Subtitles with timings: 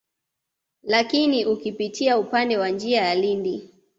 [0.83, 3.69] Lakini ukipitia upande wa njia ya Lindi